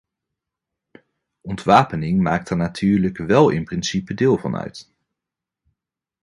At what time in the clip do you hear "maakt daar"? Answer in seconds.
2.21-2.57